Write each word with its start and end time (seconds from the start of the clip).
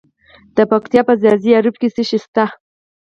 د 0.55 0.57
پکتیا 0.71 1.01
په 1.07 1.13
ځاځي 1.21 1.51
اریوب 1.57 1.75
کې 1.81 1.87
څه 1.95 2.03
شی 2.09 2.17
شته؟ 2.23 2.45